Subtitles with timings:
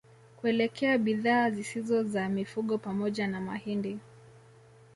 [0.37, 3.99] Kuelekea bidhaa zisizo za mifugo pamoja na mahindi